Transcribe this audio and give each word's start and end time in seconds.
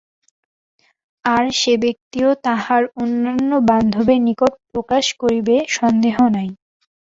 আর 1.25 1.45
সে 1.59 1.73
ব্যক্তিও 1.83 2.29
তাহার 2.45 2.83
অন্যান্য 3.01 3.51
বান্ধবের 3.69 4.19
নিকট 4.27 4.53
প্রকাশ 4.71 5.05
করিবেক 5.21 5.63
সন্দেহ 5.79 6.15
নাই। 6.35 6.49